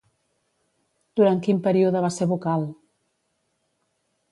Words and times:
Durant 1.21 1.43
quin 1.49 1.61
període 1.69 2.03
va 2.07 2.11
ser 2.17 2.29
vocal? 2.33 2.67